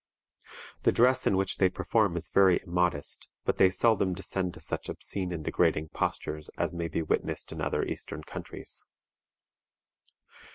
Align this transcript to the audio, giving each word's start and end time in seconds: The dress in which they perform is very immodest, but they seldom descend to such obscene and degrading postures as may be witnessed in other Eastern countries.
The 0.81 0.91
dress 0.91 1.27
in 1.27 1.37
which 1.37 1.57
they 1.57 1.69
perform 1.69 2.17
is 2.17 2.31
very 2.31 2.59
immodest, 2.65 3.29
but 3.45 3.57
they 3.57 3.69
seldom 3.69 4.15
descend 4.15 4.55
to 4.55 4.59
such 4.59 4.89
obscene 4.89 5.31
and 5.31 5.45
degrading 5.45 5.89
postures 5.89 6.49
as 6.57 6.73
may 6.73 6.87
be 6.87 7.03
witnessed 7.03 7.51
in 7.51 7.61
other 7.61 7.83
Eastern 7.83 8.23
countries. 8.23 8.83